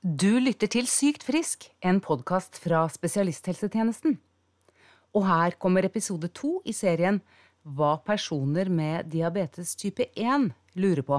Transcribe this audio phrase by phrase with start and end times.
[0.00, 4.14] Du lytter til Sykt frisk, en podkast fra spesialisthelsetjenesten.
[5.12, 7.18] Og her kommer episode to i serien
[7.68, 10.46] Hva personer med diabetes type 1
[10.80, 11.18] lurer på.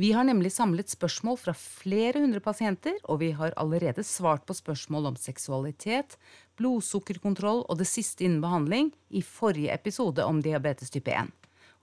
[0.00, 4.56] Vi har nemlig samlet spørsmål fra flere hundre pasienter, og vi har allerede svart på
[4.56, 6.16] spørsmål om seksualitet,
[6.56, 11.28] blodsukkerkontroll og det siste innen behandling i forrige episode om diabetes type 1.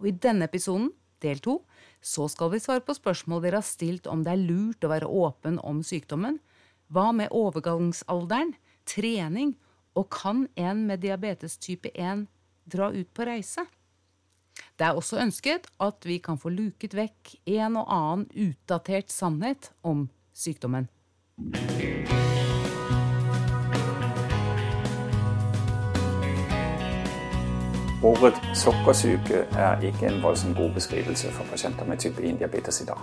[0.02, 0.90] Og i denne episoden
[1.24, 1.60] del to,
[2.02, 5.10] så skal vi svare på spørsmål dere har stilt om det er lurt å være
[5.10, 6.40] åpen om sykdommen.
[6.90, 8.56] Hva med overgangsalderen,
[8.90, 9.56] trening,
[9.98, 12.28] og kan en med diabetes type 1
[12.70, 13.66] dra ut på reise?
[14.80, 19.72] Det er også ønsket at vi kan få luket vekk en og annen utdatert sannhet
[19.84, 20.88] om sykdommen.
[28.00, 33.02] Ordet sukkersyke er ikke en voldsomt god beskrivelse for pasienter med type 1-diabetes i dag.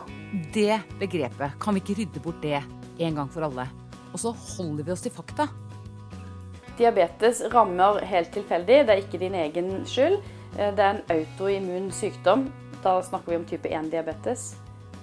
[0.54, 2.62] Det begrepet, kan vi ikke rydde bort det
[3.04, 3.66] en gang for alle?
[4.14, 5.50] Og så holder vi oss til fakta.
[6.80, 10.16] Diabetes rammer helt tilfeldig, det er ikke din egen skyld.
[10.56, 12.48] Eh, det er en autoimmun sykdom.
[12.80, 14.54] Da snakker vi om type 1-diabetes.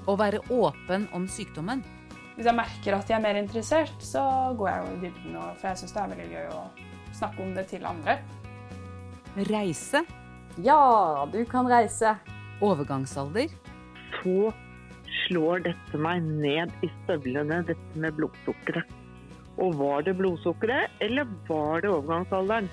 [0.09, 1.85] Å være åpen om sykdommen.
[2.33, 4.25] Hvis jeg merker at jeg er mer interessert, så
[4.57, 6.63] går jeg jo i dybden, for jeg syns det er veldig gøy å
[7.13, 8.23] snakke om det til andre.
[9.35, 10.05] Reise.
[10.61, 12.15] Ja, du kan reise.
[12.61, 13.49] Overgangsalder.
[14.21, 14.53] Så
[15.25, 18.91] slår dette meg ned i støvlene, dette med blodsukkeret.
[19.57, 22.69] Og var det blodsukkeret, eller var det overgangsalderen?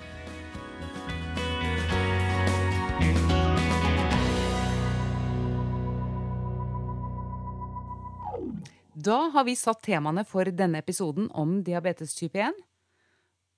[8.93, 12.53] Da har vi satt temaene for denne episoden om diabetes type 1.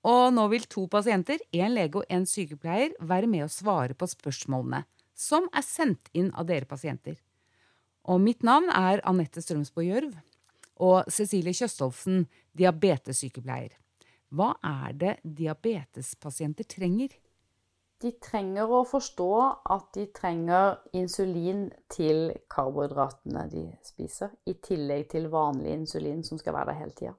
[0.04, 4.08] Og nå vil to pasienter, en lege og en sykepleier, være med å svare på
[4.10, 7.16] spørsmålene som er sendt inn av dere pasienter.
[8.10, 10.14] Og mitt navn er Anette Strømsborg Gjørv.
[10.84, 12.24] Og Cecilie Kjøstolfsen,
[12.58, 13.76] diabetessykepleier.
[14.34, 17.14] Hva er det diabetespasienter trenger?
[18.02, 19.28] De trenger å forstå
[19.72, 26.58] at de trenger insulin til karbohydratene de spiser, i tillegg til vanlig insulin som skal
[26.58, 27.14] være der hele tida.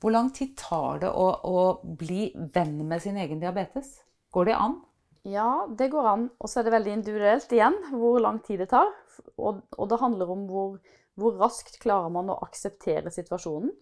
[0.00, 3.96] Hvor lang tid tar det å, å bli venn med sin egen diabetes?
[4.34, 4.80] Går det an?
[5.24, 6.26] Ja, det går an.
[6.38, 8.90] Og så er det veldig individuelt igjen hvor lang tid det tar.
[9.38, 10.78] Og, og det handler om hvor,
[11.16, 13.72] hvor, raskt klarer man å akseptere situasjonen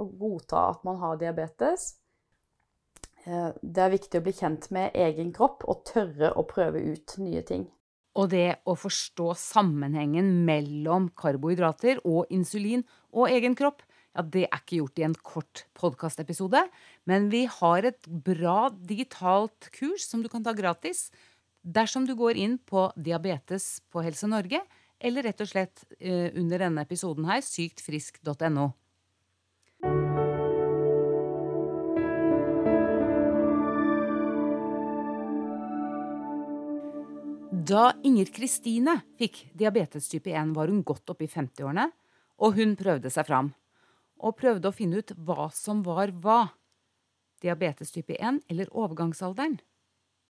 [0.00, 1.92] og godta at man har diabetes.
[3.26, 7.16] Eh, det er viktig å bli kjent med egen kropp og tørre å prøve ut
[7.22, 7.68] nye ting.
[8.18, 12.82] Og det å forstå sammenhengen mellom karbohydrater og insulin
[13.14, 16.64] og egen kropp, ja, det er ikke gjort i en kort podkastepisode,
[17.06, 21.08] men vi har et bra digitalt kurs som du kan ta gratis
[21.62, 24.62] dersom du går inn på Diabetes på Helse Norge,
[25.00, 28.70] eller rett og slett uh, under denne episoden her, syktfrisk.no.
[37.70, 41.86] Da Inger Kristine fikk diabetes type 1, var hun godt oppe i 50-årene,
[42.40, 43.52] og hun prøvde seg fram
[44.20, 46.52] og prøvde å finne ut hva som var hva.
[47.40, 49.58] Diabetes type 1 eller overgangsalderen.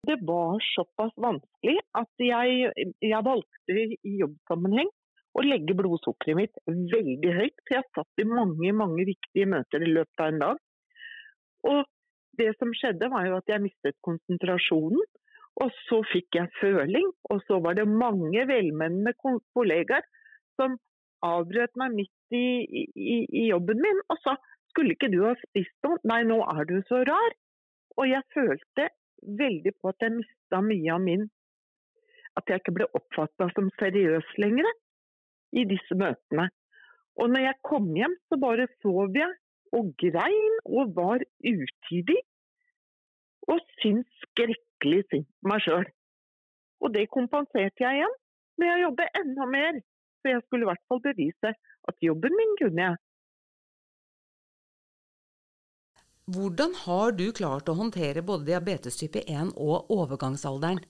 [0.08, 2.72] Det var såpass vanskelig at jeg,
[3.02, 4.90] jeg valgte i jobbsammenheng
[5.38, 7.56] å legge blodsukkeret mitt veldig høyt.
[7.66, 10.62] For jeg satt i mange mange viktige møter i løpet av en dag.
[11.68, 11.82] Og
[12.38, 15.02] det som skjedde, var jo at jeg mistet konsentrasjonen.
[15.58, 20.06] Og så fikk jeg føling, og så var det mange velmenende kollegaer
[20.60, 20.76] som
[21.26, 24.36] avbrøt meg midt i, i, i, jobben min og sa
[24.72, 25.98] skulle ikke du ha spist noe?
[26.06, 27.36] Nei, nå er du så rar.
[27.98, 28.90] Og jeg følte
[29.40, 31.26] veldig på at jeg mista mye av min
[32.38, 34.68] At jeg ikke ble oppfatta som seriøs lenger
[35.58, 36.52] i disse møtene.
[37.18, 39.32] Og når jeg kom hjem, så bare sov jeg
[39.74, 42.20] og grein og var utidig.
[43.50, 45.88] Og syntes skrekkelig synd på meg sjøl.
[46.84, 48.18] Og det kompenserte jeg igjen
[48.62, 49.82] med å jobbe enda mer
[50.22, 51.54] så jeg skulle i hvert fall bevise
[51.92, 53.02] at jobben min kunne jeg.
[56.28, 60.82] Hvordan har du klart å håndtere både diabetes type 1 og overgangsalderen?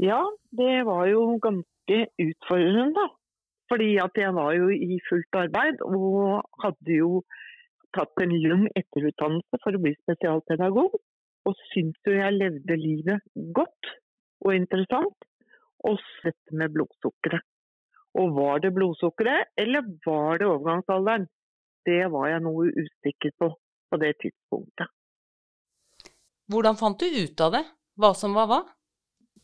[0.00, 0.22] Ja,
[0.56, 3.08] det var jo ganske utfordrende, da.
[3.68, 7.20] Fordi at jeg var jo i fullt arbeid og hadde jo
[7.96, 10.96] tatt en lang etterutdannelse for å bli spesialpedagog.
[11.44, 13.92] Og syntes jo jeg levde livet godt
[14.46, 15.28] og interessant.
[15.84, 17.44] Og sett med blodsukkeret.
[18.18, 21.28] Og var det blodsukkeret, eller var det overgangsalderen?
[21.86, 23.52] Det var jeg noe usikker på
[23.88, 24.90] på det tidspunktet.
[26.52, 27.64] Hvordan fant du ut av det?
[28.00, 28.60] Hva som var hva?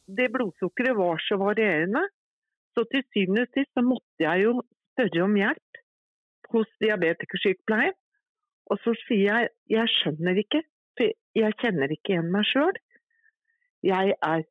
[0.04, 2.02] Det blodsukkeret var så varierende.
[2.74, 4.54] Så til syvende og sist så måtte jeg jo
[4.94, 5.80] spørre om hjelp
[6.54, 7.94] hos diabetikersykepleier.
[8.72, 10.62] Og så sier jeg jeg skjønner ikke,
[10.96, 12.76] for jeg kjenner ikke igjen meg sjøl.
[13.84, 14.44] Jeg er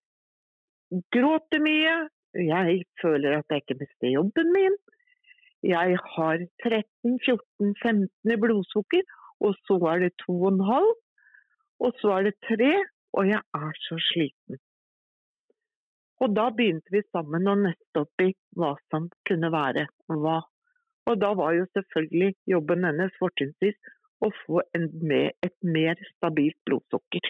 [1.13, 1.95] gråter mye,
[2.33, 4.75] jeg føler at jeg ikke mister jobben min.
[5.63, 9.03] Jeg har 13-14-15 i blodsukker,
[9.39, 10.91] og så er det 2,5.
[11.83, 12.71] Og så er det 3,
[13.13, 14.59] og jeg er så sliten.
[16.23, 20.39] Og da begynte vi sammen å nøste opp i hva som kunne være hva.
[21.09, 23.79] Og da var jo selvfølgelig jobben hennes fortrinnsvis
[24.23, 24.61] å få
[25.03, 27.27] mer, et mer stabilt blodsukker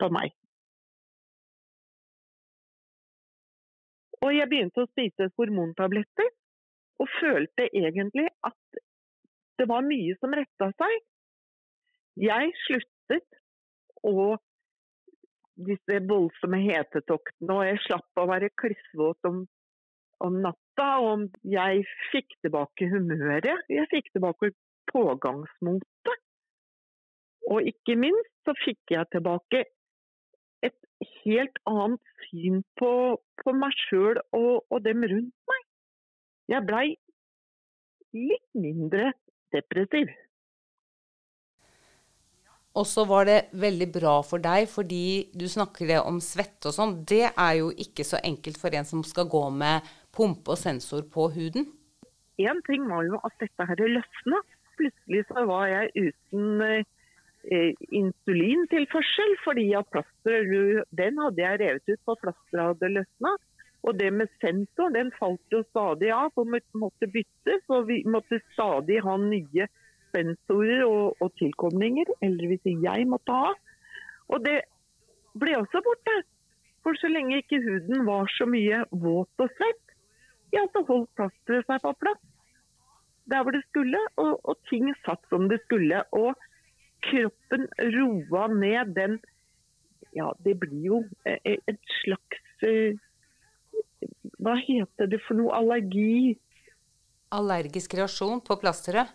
[0.00, 0.37] på meg.
[4.24, 6.30] Og jeg begynte å spise hormontabletter,
[6.98, 8.80] og følte egentlig at
[9.58, 10.96] det var mye som retta seg.
[12.18, 13.38] Jeg sluttet
[14.06, 14.34] å
[15.68, 19.44] disse voldsomme hetetoktene, og jeg slapp å være klissvåt om,
[20.22, 20.88] om natta.
[21.02, 23.66] Og jeg fikk tilbake humøret.
[23.70, 24.52] Jeg fikk tilbake
[24.90, 26.24] pågangsmotet.
[27.48, 29.64] Og ikke minst så fikk jeg tilbake
[31.24, 32.92] helt annet syn på,
[33.42, 35.66] på meg sjøl og, og, dem rundt meg.
[36.48, 36.86] Jeg blei
[38.16, 39.12] litt mindre
[39.54, 40.10] depressiv.
[42.78, 46.76] Og så var det veldig bra for deg, fordi du snakker det om svette og
[46.76, 47.00] sånn.
[47.08, 51.02] Det er jo ikke så enkelt for en som skal gå med pumpe og sensor
[51.10, 51.66] på huden.
[52.38, 54.40] Én ting var jo at dette her løsna.
[54.78, 56.86] Plutselig så var jeg uten eh,
[57.44, 63.34] insulintilførsel, fordi at plasteret den hadde jeg revet ut, for plasteret hadde løsna.
[63.86, 67.62] Og det med sensor, den falt jo stadig av og måtte byttes.
[67.70, 69.68] Og vi måtte stadig ha nye
[70.14, 73.52] sensorer og, og tilkomninger, eller hvis jeg måtte ha.
[74.34, 74.58] Og det
[75.38, 76.16] ble også borte.
[76.82, 79.84] For så lenge ikke huden var så mye våt og svett,
[80.54, 82.20] ja, så holdt plasteret seg på plass
[83.28, 86.02] der hvor det skulle, og, og, ting satt som det skulle.
[86.16, 86.32] Og
[87.04, 89.18] kroppen roa ned den
[90.16, 92.96] Ja, det blir jo et slags eh,
[94.40, 95.52] Hva heter det for noe?
[95.54, 96.38] Allergi?
[97.34, 99.12] Allergisk reaksjon på plasteret?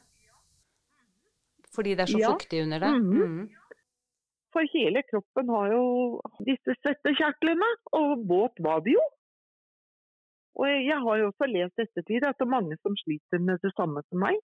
[1.74, 2.32] Fordi det er så ja.
[2.36, 2.92] fuktig under det?
[2.94, 3.28] Mm -hmm.
[3.28, 3.50] mm.
[4.54, 5.84] For hele kroppen har jo
[6.46, 7.70] disse svettekjertlene,
[8.00, 9.06] og våt var det jo.
[10.62, 13.72] Og jeg har jo også lest ettertid at det er mange som sliter med det
[13.74, 14.38] samme som meg.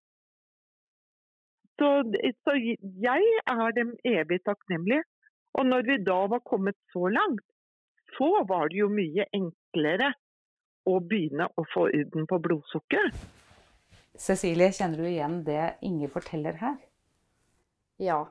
[1.80, 1.90] Så,
[2.44, 5.02] så jeg er dem evig takknemlig.
[5.58, 7.46] Og når vi da var kommet så langt,
[8.18, 10.12] så var det jo mye enklere
[10.90, 13.16] å begynne å få orden på blodsukkeret.
[14.20, 16.76] Cecilie, kjenner du igjen det Inge forteller her?
[18.04, 18.26] Ja.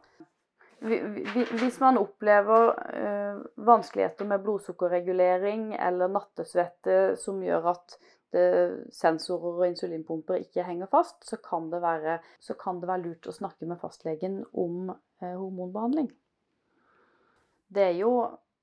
[0.79, 7.97] Hvis man opplever øh, vanskeligheter med blodsukkerregulering eller nattesvette som gjør at
[8.35, 8.47] det,
[8.93, 13.37] sensorer og insulinpumper ikke henger fast, så kan, være, så kan det være, lurt å
[13.37, 16.11] snakke med fastlegen om øh, hormonbehandling.
[17.69, 18.13] Det er jo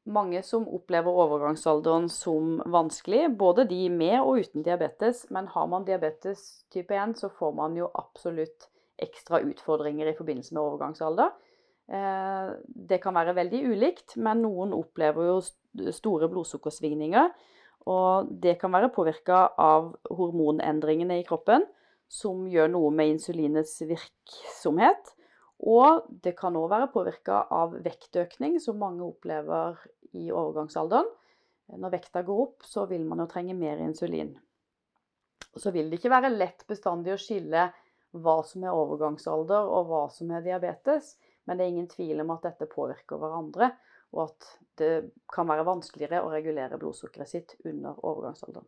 [0.06, 5.25] mange som opplever overgangsalderen som vanskelig, både de med og uten diabetes.
[5.33, 8.69] Men har man diabetes type 1, så får man jo absolutt
[9.01, 11.33] ekstra utfordringer i forbindelse med overgangsalder.
[11.85, 17.33] Eh, det kan være veldig ulikt, men noen opplever jo store blodsukkersvingninger.
[17.85, 21.67] Og det kan være påvirka av hormonendringene i kroppen,
[22.09, 25.11] som gjør noe med insulinets virksomhet.
[25.65, 29.77] Og det kan òg være påvirka av vektøkning, som mange opplever
[30.18, 31.07] i overgangsalderen.
[31.75, 34.35] Når vekta går opp, så vil man jo trenge mer insulin.
[35.56, 37.69] Så vil det ikke være lett bestandig å skille
[38.15, 41.15] hva som er overgangsalder og hva som er diabetes.
[41.45, 43.71] Men det er ingen tvil om at dette påvirker hverandre,
[44.16, 44.48] og at
[44.80, 44.92] det
[45.31, 48.68] kan være vanskeligere å regulere blodsukkeret sitt under overgangsalderen.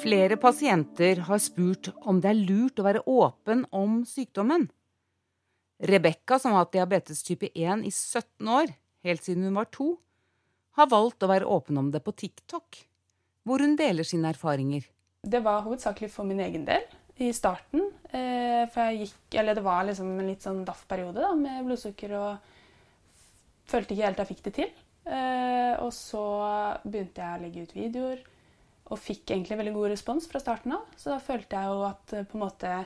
[0.00, 4.68] Flere pasienter har spurt om det er lurt å være åpen om sykdommen.
[5.80, 8.72] Rebekka, som har hatt diabetes type 1 i 17 år,
[9.04, 9.90] helt siden hun var to,
[10.78, 12.80] har valgt å være åpen om det på TikTok,
[13.44, 14.86] hvor hun deler sine erfaringer.
[15.20, 16.86] Det var hovedsakelig for min egen del
[17.20, 17.82] i starten.
[18.10, 22.52] Eh, for jeg gikk, eller det var liksom en litt sånn daff-periode med blodsukker og
[23.70, 24.72] følte ikke helt jeg fikk det til.
[25.10, 26.24] Eh, og så
[26.84, 28.24] begynte jeg å legge ut videoer
[28.90, 30.88] og fikk egentlig veldig god respons fra starten av.
[30.98, 32.80] Så da følte jeg jo at eh, på en måte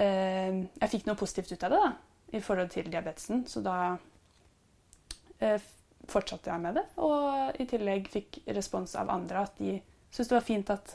[0.00, 1.88] Jeg fikk noe positivt ut av det da,
[2.38, 3.42] i forhold til diabetesen.
[3.50, 3.98] Så da
[6.08, 6.84] fortsatte jeg med det.
[7.02, 9.74] Og i tillegg fikk respons av andre at de
[10.08, 10.94] syntes det var fint at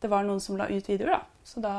[0.00, 1.18] det var noen som la ut videoer.
[1.18, 1.20] da.
[1.44, 1.76] Så da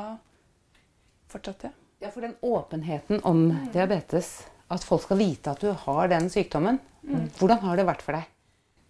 [1.31, 1.77] fortsatte jeg.
[1.99, 6.79] Ja, For den åpenheten om diabetes, at folk skal vite at du har den sykdommen,
[7.01, 7.29] mm.
[7.39, 8.27] hvordan har det vært for deg?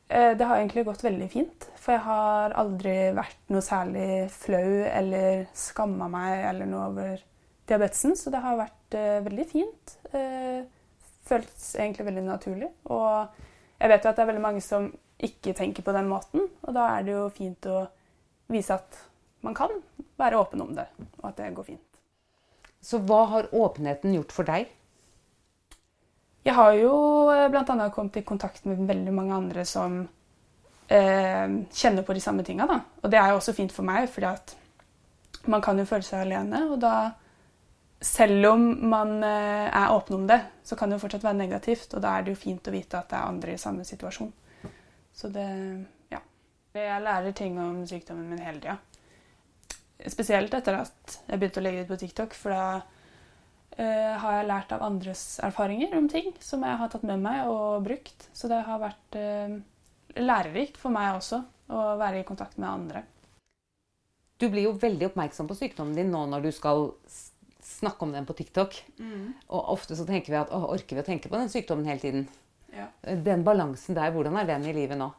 [0.07, 1.67] Eh, det har egentlig gått veldig fint.
[1.79, 7.25] For jeg har aldri vært noe særlig flau eller skamma meg eller noe over
[7.67, 8.15] diabetesen.
[8.19, 9.97] Så det har vært uh, veldig fint.
[10.13, 10.63] Uh,
[11.27, 12.71] føltes egentlig veldig naturlig.
[12.91, 13.43] Og
[13.77, 14.89] jeg vet jo at det er veldig mange som
[15.27, 16.47] ikke tenker på den måten.
[16.63, 17.85] Og da er det jo fint å
[18.51, 18.99] vise at
[19.47, 19.73] man kan
[20.19, 20.87] være åpen om det,
[21.21, 21.83] og at det går fint.
[22.83, 24.69] Så hva har åpenheten gjort for deg?
[26.47, 26.93] Jeg har jo
[27.51, 27.89] bl.a.
[27.91, 29.97] kommet i kontakt med veldig mange andre som
[30.87, 32.67] eh, kjenner på de samme tinga.
[33.01, 34.55] Og det er jo også fint for meg, fordi at
[35.51, 36.63] man kan jo føle seg alene.
[36.71, 36.93] Og da,
[37.99, 41.91] selv om man eh, er åpen om det, så kan det jo fortsatt være negativt.
[41.97, 44.31] Og da er det jo fint å vite at det er andre i samme situasjon.
[45.17, 45.47] Så det
[46.13, 46.21] ja.
[46.77, 48.77] Jeg lærer ting om sykdommen min hele tida.
[50.05, 54.49] Spesielt etter at jeg begynte å legge ut på TikTok, for da uh, har jeg
[54.49, 58.29] lært av andres erfaringer om ting som jeg har tatt med meg og brukt.
[58.37, 59.57] Så det har vært uh,
[60.21, 61.41] lærerikt for meg også
[61.73, 63.03] å være i kontakt med andre.
[64.37, 66.91] Du blir jo veldig oppmerksom på sykdommen din nå når du skal
[67.67, 68.77] snakke om den på TikTok.
[69.01, 69.33] Mm.
[69.49, 72.03] Og ofte så tenker vi at å, orker vi å tenke på den sykdommen hele
[72.03, 72.27] tiden?
[72.73, 72.91] Ja.
[73.01, 75.09] Den balansen der, hvordan er den i livet nå?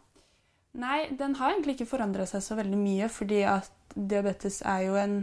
[0.79, 5.01] Nei, den har egentlig ikke forandra seg så veldig mye, fordi at diabetes er jo
[5.01, 5.21] en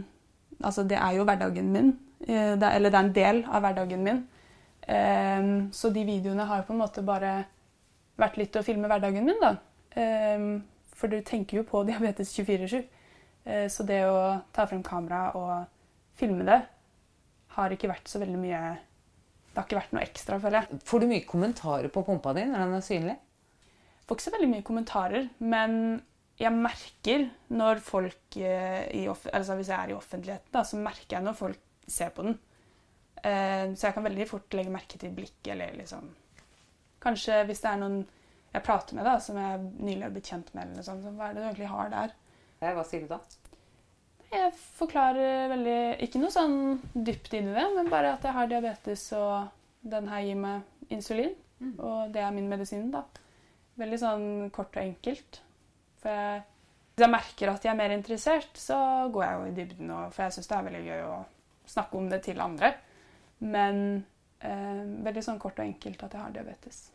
[0.64, 1.90] Altså, det er jo hverdagen min.
[2.24, 4.22] Eh, eller det er en del av hverdagen min.
[4.86, 7.32] Um, så de videoene har jo på en måte bare
[8.16, 9.56] vært litt å filme hverdagen min, da.
[9.98, 10.62] Um,
[10.96, 12.86] for du tenker jo på diabetes 24-7.
[13.44, 14.16] Uh, så det å
[14.54, 15.66] ta frem kamera og
[16.16, 16.60] filme det
[17.56, 20.80] har ikke vært så veldig mye Det har ikke vært noe ekstra, føler jeg.
[20.84, 23.16] Får du mye kommentarer på pumpa di når den er synlig?
[24.06, 25.78] Får ikke så veldig mye kommentarer, men
[26.36, 27.24] jeg merker
[27.56, 31.62] når folk eh, altså Hvis jeg er i offentligheten, da, så merker jeg når folk
[31.88, 32.36] ser på den.
[33.22, 36.10] Eh, så jeg kan veldig fort legge merke til blikket eller liksom
[37.02, 37.98] Kanskje hvis det er noen
[38.56, 41.10] jeg prater med, da, som jeg nylig har blitt kjent med, eller noe sånt, så
[41.12, 42.14] hva er det du egentlig har der?
[42.62, 43.18] Hva sier du da?
[44.32, 46.56] Jeg forklarer veldig Ikke noe sånn
[46.94, 49.50] dypt inn i det, men bare at jeg har diabetes, og
[49.86, 51.36] den her gir meg insulin.
[51.60, 51.74] Mm.
[51.76, 53.04] Og det er min medisin, da.
[53.76, 55.40] Veldig sånn kort og enkelt.
[56.00, 56.42] For jeg,
[56.94, 58.78] hvis jeg merker at jeg er mer interessert, så
[59.12, 59.94] går jeg jo i dybden.
[59.94, 61.16] Og, for jeg syns det er veldig gøy å
[61.68, 62.72] snakke om det til andre.
[63.44, 63.82] Men
[64.40, 66.86] eh, veldig sånn kort og enkelt at jeg har diabetes.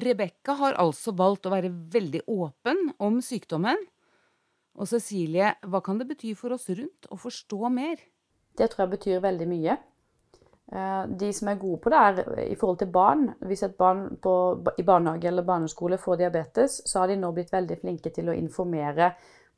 [0.00, 3.80] Rebekka har altså valgt å være veldig åpen om sykdommen.
[4.78, 7.98] Og Cecilie, hva kan det bety for oss rundt å forstå mer?
[8.56, 9.76] Det tror jeg betyr veldig mye.
[10.72, 13.26] Eh, de som er gode på det, er i forhold til barn.
[13.42, 14.34] Hvis et barn på,
[14.78, 18.36] i barnehage eller barneskole får diabetes, så har de nå blitt veldig flinke til å
[18.38, 19.12] informere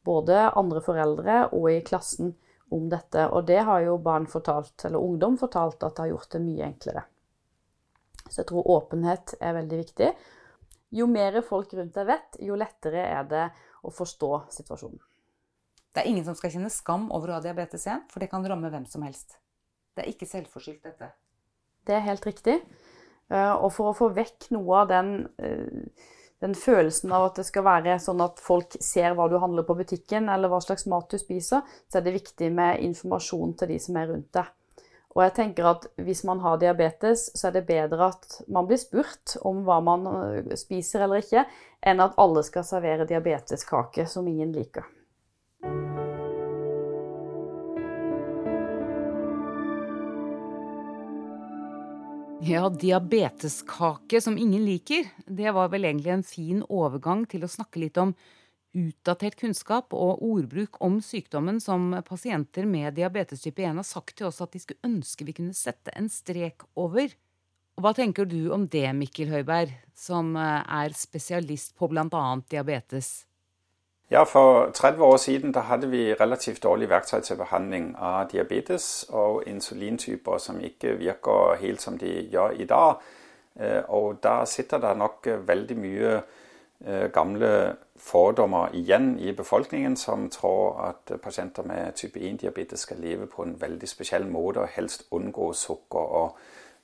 [0.04, 2.32] både andre foreldre og i klassen
[2.72, 3.26] om dette.
[3.28, 6.70] Og det har jo barn fortalt, eller ungdom fortalt at det har gjort det mye
[6.70, 7.04] enklere.
[8.28, 10.10] Så jeg tror åpenhet er veldig viktig.
[10.96, 13.46] Jo mer folk rundt deg vet, jo lettere er det
[13.84, 15.00] å forstå situasjonen.
[15.92, 18.44] Det er ingen som skal kjenne skam over å ha diabetes igjen, for det kan
[18.48, 19.36] ramme hvem som helst.
[19.92, 21.12] Det er ikke selvforskyldt, dette.
[21.86, 22.58] Det er helt riktig.
[23.32, 26.08] Eh, og for å få vekk noe av den, eh,
[26.42, 29.76] den, følelsen av at det skal være sånn at folk ser hva du handler på
[29.78, 33.78] butikken, eller hva slags mat du spiser, så er det viktig med informasjon til de
[33.78, 34.50] som er rundt deg.
[35.12, 38.80] Og jeg tenker at hvis man har diabetes, så er det bedre at man blir
[38.80, 41.44] spurt om hva man eh, spiser eller ikke,
[41.84, 44.86] enn at alle skal servere diabeteskake som ingen liker.
[52.42, 55.06] Ja, diabeteskake som ingen liker.
[55.26, 58.16] Det var vel egentlig en fin overgang til å snakke litt om
[58.74, 64.26] utdatert kunnskap og ordbruk om sykdommen som pasienter med diabetes type 1 har sagt til
[64.26, 67.14] oss at de skulle ønske vi kunne sette en strek over.
[67.78, 72.24] Og hva tenker du om det, Mikkel Høiberg, som eh, er spesialist på bl.a.
[72.50, 73.20] diabetes?
[74.12, 79.46] Ja, For 30 år siden hadde vi relativt dårlig verktøy til behandling av diabetes og
[79.48, 83.00] insulintyper som ikke virker helt som de gjør i dag.
[83.56, 86.10] Eh, og da sitter det nok veldig mye
[86.84, 93.26] eh, gamle fordommer igjen i befolkningen som tror at pasienter med type 1-diabetes skal leve
[93.26, 96.36] på en veldig spesiell måte og helst unngå sukker og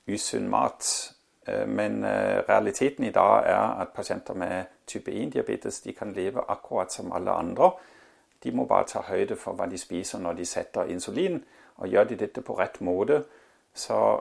[0.09, 1.13] usunn mat.
[1.49, 6.93] Eh, men realiteten i dag er at pasienter med type 1-diabetes de kan leve akkurat
[6.93, 7.71] som alle andre.
[8.43, 11.41] De må bare ta høyde for hva de spiser når de setter insulin.
[11.79, 13.23] Og gjør de dette på rett måte,
[13.73, 14.19] så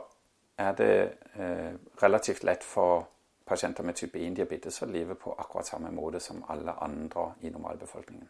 [0.59, 0.95] er det
[1.39, 3.07] eh, relativt lett for
[3.47, 8.29] pasienter med type 1-diabetes å leve på akkurat samme måte som alle andre i normalbefolkningen.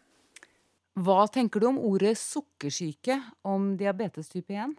[0.98, 4.74] Hva tenker du om ordet sukkersyke om diabetes type 1?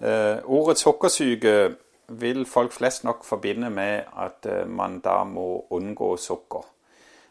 [0.00, 1.54] Eh, ordet sukkersyke
[2.10, 6.66] vil folk flest nok forbinde med at eh, man da må unngå sukker.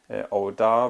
[0.10, 0.90] Eh, og da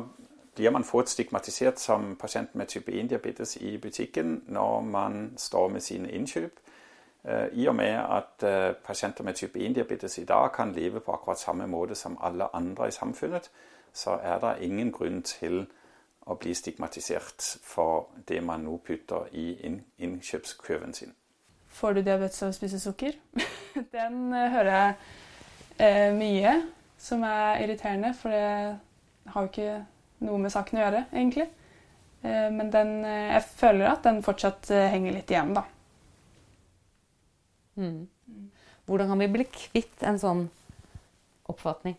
[0.56, 5.82] blir man fort stigmatisert som pasient med type 1-diabetes i butikken når man står med
[5.82, 6.52] sine innkjøp.
[7.24, 8.46] Eh, I og med at
[8.84, 12.88] pasienter med type 1-diabetes i dag kan leve på akkurat samme måte som alle andre
[12.88, 13.52] i samfunnet,
[13.94, 15.66] så er det ingen grunn til
[16.26, 21.14] å bli stigmatisert for det man nå putter i innkjøpskøven sin.
[21.70, 23.16] Får du diabetes av å spise sukker?
[23.96, 24.96] Den hører jeg
[25.78, 26.56] eh, mye
[27.00, 29.76] som er irriterende, for det har jo ikke
[30.28, 31.46] noe med saken å gjøre, egentlig.
[32.22, 35.64] Eh, men den, eh, jeg føler at den fortsatt eh, henger litt igjen, da.
[37.80, 38.10] Mm.
[38.90, 40.44] Hvordan kan vi bli kvitt en sånn
[41.50, 41.96] oppfatning?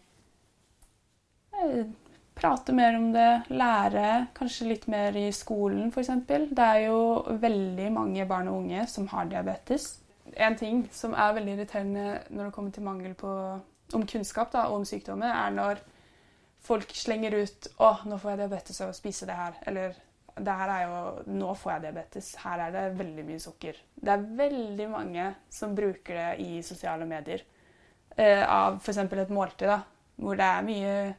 [2.40, 6.08] Prate mer om det, lære kanskje litt mer i skolen f.eks.
[6.24, 7.00] Det er jo
[7.42, 9.98] veldig mange barn og unge som har diabetes.
[10.40, 13.34] En ting som er veldig irriterende når det kommer til mangel på,
[13.92, 15.84] om kunnskap da, om sykdommer, er når
[16.64, 19.94] folk slenger ut 'Å, nå får jeg diabetes av å spise det her.' Eller
[20.40, 22.34] det her er jo 'Nå får jeg diabetes.
[22.36, 23.80] Her er det veldig mye sukker'.
[24.00, 27.42] Det er veldig mange som bruker det i sosiale medier.
[28.16, 28.98] Eh, av f.eks.
[28.98, 29.82] et måltid, da,
[30.16, 31.14] hvor det er mye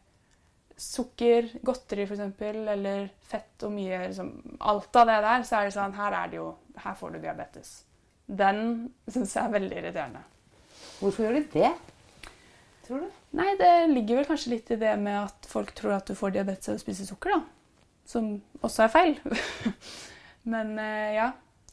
[0.81, 4.31] sukker, godteri f.eks., eller fett og mye liksom,
[4.71, 6.49] Alt av det der, så er det sånn Her er det jo
[6.81, 7.71] Her får du diabetes.
[8.25, 8.61] Den
[9.11, 10.21] syns jeg er veldig irriterende.
[11.01, 11.71] Hvorfor gjør de det?
[12.87, 13.19] Tror du?
[13.37, 16.33] Nei, det ligger vel kanskje litt i det med at folk tror at du får
[16.37, 17.41] diabetes av å spise sukker, da.
[18.07, 18.31] Som
[18.63, 19.19] også er feil.
[20.53, 21.31] Men eh, ja.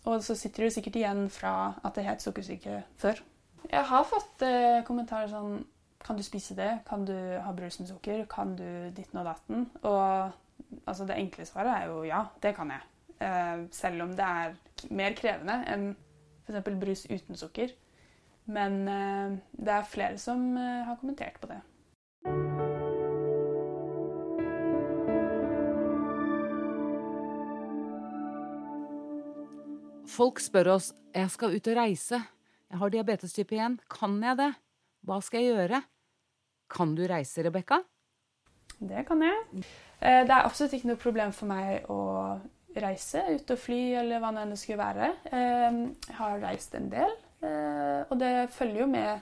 [0.09, 3.23] Og så sitter du sikkert igjen fra at det het sukkersyke før.
[3.69, 5.63] Jeg har fått eh, kommentarer sånn
[6.05, 6.79] Kan du spise det?
[6.89, 8.25] Kan du ha brus med sukker?
[8.31, 9.67] Kan du ditten og datten?
[9.83, 10.31] Og
[10.87, 12.87] altså, det enkle svaret er jo ja, det kan jeg.
[13.21, 14.55] Eh, selv om det er
[14.95, 15.91] mer krevende enn
[16.47, 16.71] f.eks.
[16.81, 17.75] brus uten sukker.
[18.49, 21.61] Men eh, det er flere som eh, har kommentert på det.
[30.09, 32.19] Folk spør oss jeg skal ut og reise.
[32.69, 33.79] Jeg har diabetes type 1.
[33.93, 34.51] Kan jeg det?
[35.07, 35.83] Hva skal jeg gjøre?
[36.69, 37.81] Kan du reise, Rebekka?
[38.79, 39.65] Det kan jeg.
[40.01, 42.01] Eh, Det er absolutt ikke noe problem for meg å
[42.79, 45.09] reise, ut og fly eller hva det enn skulle være.
[45.33, 45.79] Eh,
[46.09, 47.11] Jeg har reist en del,
[47.43, 49.21] eh, og det følger jo med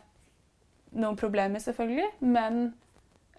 [0.92, 2.11] noen problemer, selvfølgelig.
[2.20, 2.74] Men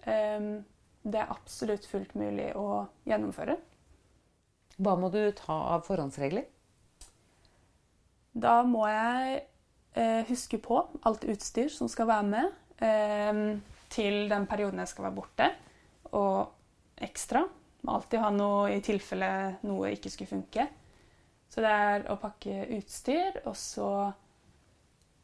[0.08, 3.58] det er absolutt fullt mulig å gjennomføre.
[4.78, 6.46] Hva må du ta av forhåndsregler?
[8.32, 9.42] Da må jeg
[9.96, 13.60] eh, huske på alt utstyr som skal være med
[13.92, 15.48] til den perioden jeg skal være borte,
[16.12, 17.44] og ekstra.
[17.82, 19.30] Må alltid ha noe i tilfelle
[19.66, 20.66] noe ikke skulle funke.
[21.48, 23.90] Så det er å pakke utstyr, og så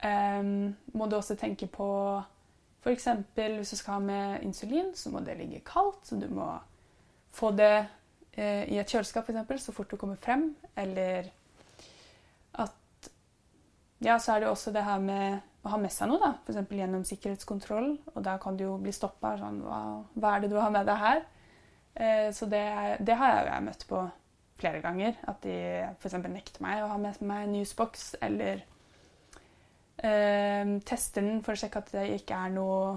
[0.05, 1.89] um, må du også tenke på
[2.85, 3.09] F.eks.
[3.35, 6.05] hvis du skal ha med insulin, så må det ligge kaldt.
[6.09, 6.51] Så du må
[7.33, 7.87] få det
[8.37, 10.51] eh, i et kjøleskap eksempel, så fort du kommer frem.
[10.77, 11.31] Eller
[12.61, 13.11] at
[14.05, 16.33] Ja, så er det også det her med ha med seg noe, da.
[16.45, 16.75] F.eks.
[16.77, 17.95] gjennom sikkerhetskontroll.
[18.15, 19.35] Og da kan du jo bli stoppa.
[19.41, 19.81] Sånn, hva,
[20.19, 21.25] hva er det du har med deg her?
[21.95, 22.67] Eh, så det,
[23.07, 24.03] det har jeg jo møtt på
[24.61, 25.17] flere ganger.
[25.31, 25.57] At de
[25.95, 26.19] f.eks.
[26.27, 28.65] nekter meg å ha med meg newsbox, eller
[29.99, 32.95] eh, tester den for å sjekke at det ikke er noe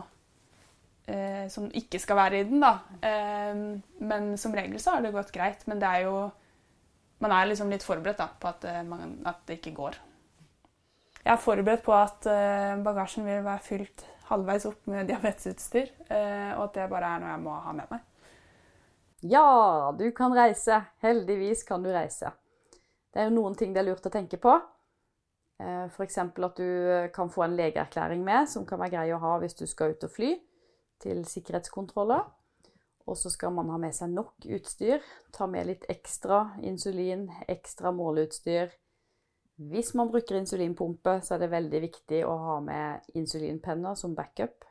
[1.08, 2.73] eh, som ikke skal være i den, da.
[3.01, 3.63] Eh,
[4.12, 5.65] men som regel så har det gått greit.
[5.69, 6.27] Men det er jo
[7.17, 9.95] Man er liksom litt forberedt da, på at, eh, man, at det ikke går.
[11.28, 16.54] Jeg er forberedt på at eh, bagasjen vil være fylt halvveis opp med diabetesutstyr, eh,
[16.54, 18.06] og at det bare er noe jeg må ha med meg.
[19.28, 19.50] Ja,
[20.00, 20.78] du kan reise.
[21.04, 22.32] Heldigvis kan du reise.
[23.12, 24.56] Det er jo noen ting det er lurt å tenke på.
[25.60, 26.18] F.eks.
[26.22, 29.66] at du kan få en legeerklæring med, som kan være grei å ha hvis du
[29.68, 30.32] skal ut og fly
[31.04, 32.24] til sikkerhetskontroller.
[33.04, 35.04] Og så skal man ha med seg nok utstyr.
[35.36, 38.72] Ta med litt ekstra insulin, ekstra måleutstyr.
[39.58, 44.67] Hvis man bruker insulinpumpe, så er det veldig viktig å ha med insulinpenner som backup.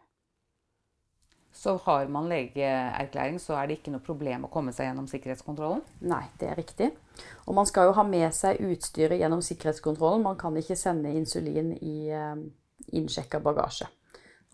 [1.56, 5.80] Så har man legeerklæring, så er det ikke noe problem å komme seg gjennom sikkerhetskontrollen?
[6.06, 6.90] Nei, det er riktig.
[7.48, 10.22] Og man skal jo ha med seg utstyret gjennom sikkerhetskontrollen.
[10.22, 12.42] Man kan ikke sende insulin i eh,
[13.00, 13.88] innsjekka bagasje.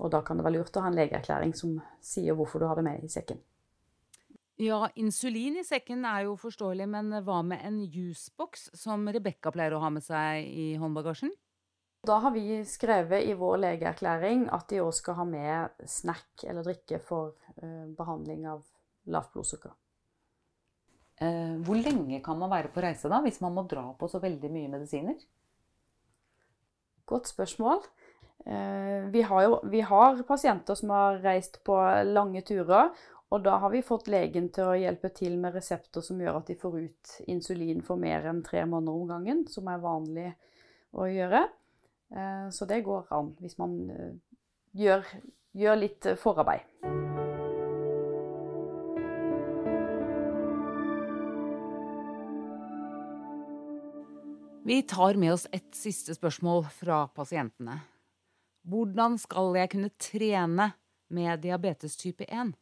[0.01, 2.79] Og da kan det være lurt å ha en legeerklæring som sier hvorfor du har
[2.79, 3.43] det med i sekken.
[4.61, 9.75] Ja, insulin i sekken er jo forståelig, men hva med en juiceboks som Rebekka pleier
[9.77, 11.33] å ha med seg i håndbagasjen?
[12.03, 16.67] Da har vi skrevet i vår legeerklæring at de òg skal ha med snack eller
[16.67, 18.65] drikke for eh, behandling av
[19.07, 19.73] lavt blodsukker.
[21.23, 24.19] Eh, hvor lenge kan man være på reise da, hvis man må dra på så
[24.23, 25.21] veldig mye medisiner?
[27.07, 27.87] Godt spørsmål.
[28.51, 31.79] Eh, vi har jo vi har pasienter som har reist på
[32.11, 32.91] lange turer,
[33.33, 36.51] Og da har vi fått legen til å hjelpe til med resepter som gjør at
[36.51, 40.27] de får ut insulin for mer enn tre måneder om gangen, som er vanlig
[40.93, 41.47] å gjøre.
[42.13, 44.11] Eh, så det går an hvis man eh,
[44.77, 45.07] gjør,
[45.57, 46.69] gjør litt forarbeid.
[54.63, 57.81] Vi tar med oss et siste spørsmål fra pasientene.
[58.69, 60.69] Hvordan skal jeg kunne trene
[61.09, 62.53] med diabetes type 1?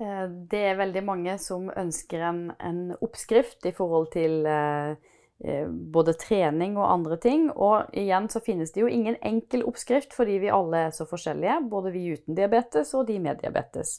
[0.00, 4.94] Eh, det er veldig mange som ønsker en, en oppskrift i forhold til eh,
[5.42, 7.48] eh, både trening og andre ting.
[7.50, 11.60] Og igjen så finnes det jo ingen enkel oppskrift fordi vi alle er så forskjellige.
[11.70, 13.98] Både vi uten diabetes og de med diabetes.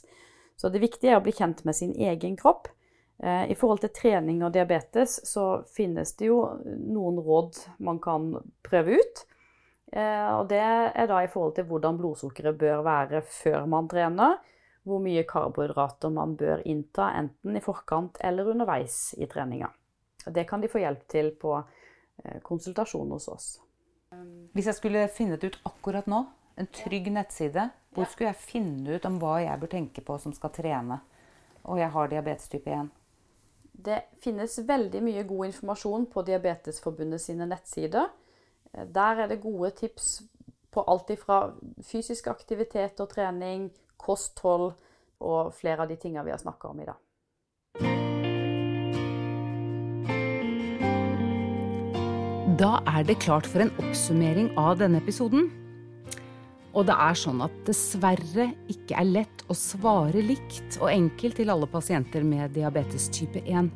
[0.56, 2.68] Så det viktige er å bli kjent med sin egen kropp.
[3.20, 8.30] I forhold til trening og diabetes så finnes det jo noen råd man kan
[8.64, 9.20] prøve ut.
[9.92, 14.38] Og det er da i forhold til hvordan blodsukkeret bør være før man trener
[14.88, 19.70] hvor mye karbohydrater man bør innta, enten i forkant eller underveis i treninga.
[20.26, 23.50] Det kan de få hjelp til på eh, konsultasjon hos oss.
[24.52, 26.24] Hvis jeg skulle finne det ut akkurat nå,
[26.60, 30.34] en trygg nettside, hvor skulle jeg finne ut om hva jeg bør tenke på som
[30.36, 31.00] skal trene,
[31.62, 32.90] og jeg har diabetes type 1?
[33.80, 38.10] Det finnes veldig mye god informasjon på Diabetesforbundet sine nettsider.
[38.72, 40.20] Eh, der er det gode tips
[40.70, 44.72] på alt ifra fysisk aktivitet og trening, kosthold
[45.20, 46.98] og flere av de tingene vi har snakka om i dag.
[52.60, 55.46] Da er det klart for en oppsummering av denne episoden.
[56.76, 61.50] Og det er sånn at dessverre ikke er lett å svare likt og enkelt til
[61.50, 63.70] alle pasienter med diabetes type 1.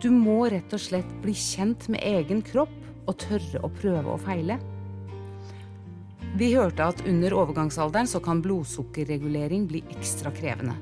[0.00, 2.72] Du må rett og slett bli kjent med egen kropp
[3.08, 4.60] og tørre å prøve og feile.
[6.34, 10.72] Vi hørte at under overgangsalderen så kan blodsukkerregulering bli ekstra krevende.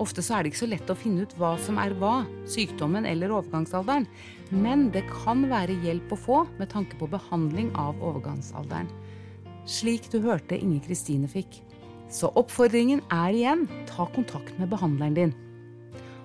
[0.00, 3.04] Ofte så er det ikke så lett å finne ut hva som er hva, sykdommen
[3.04, 4.06] eller overgangsalderen.
[4.48, 8.88] Men det kan være hjelp å få med tanke på behandling av overgangsalderen.
[9.68, 11.60] Slik du hørte Inge Kristine fikk.
[12.08, 15.36] Så oppfordringen er igjen ta kontakt med behandleren din.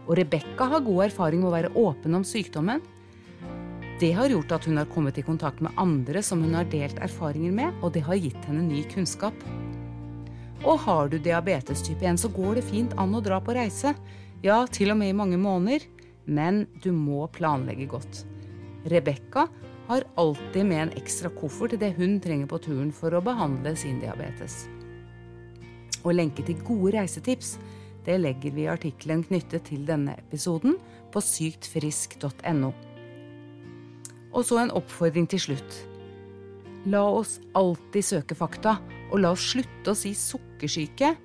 [0.07, 2.79] Og Rebekka har god erfaring med å være åpen om sykdommen,
[3.99, 6.99] det har gjort at hun har kommet i kontakt med andre som hun har delt
[7.03, 9.35] erfaringer med, og det har gitt henne ny kunnskap.
[10.63, 13.93] Og har du diabetes type 1, så går det fint an å dra på reise.
[14.43, 15.83] Ja, til og med i mange måneder.
[16.29, 18.23] Men du må planlegge godt.
[18.87, 19.47] Rebekka
[19.89, 23.73] har alltid med en ekstra koffert til det hun trenger på turen for å behandle
[23.79, 24.67] sin diabetes.
[26.05, 27.57] Og lenke til gode reisetips
[28.05, 30.77] det legger vi i artikkelen knyttet til denne episoden
[31.11, 32.71] på syktfrisk.no.
[34.33, 35.79] Og så en oppfordring til slutt.
[36.89, 38.77] La oss alltid søke fakta,
[39.09, 41.15] og la oss slutte å si sukkersyke.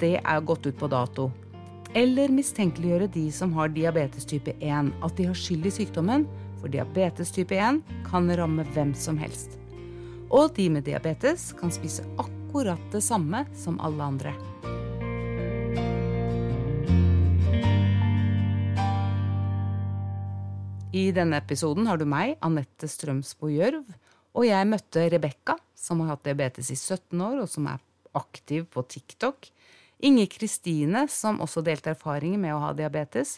[0.00, 1.28] Det er gått ut på dato.
[1.94, 6.26] Eller mistenkeliggjøre de som har diabetes type 1, at de har skyld i sykdommen,
[6.60, 9.58] for diabetes type 1 kan ramme hvem som helst.
[10.30, 14.34] Og de med diabetes kan spise akkurat det samme som alle andre.
[20.90, 23.84] I denne episoden har du meg, Anette Strømsbo Gjørv,
[24.34, 27.78] og jeg møtte Rebekka, som har hatt diabetes i 17 år, og som er
[28.18, 29.46] aktiv på TikTok.
[30.02, 33.36] Inge Kristine, som også delte erfaringer med å ha diabetes.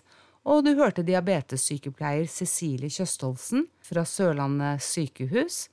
[0.48, 5.66] Og du hørte diabetessykepleier Cecilie Kjøstholsen fra Sørlandet sykehus.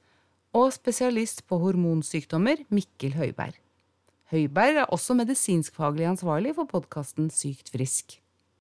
[0.51, 3.55] Og spesialist på hormonsykdommer Mikkel Høiberg.
[4.33, 8.19] Høiberg er også medisinskfaglig ansvarlig for podkasten Sykt frisk.